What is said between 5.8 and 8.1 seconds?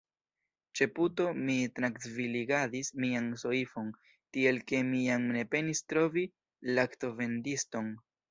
trovi laktovendiston.